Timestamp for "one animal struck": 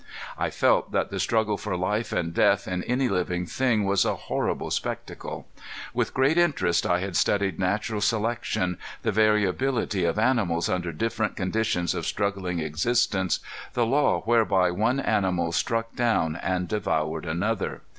14.71-15.95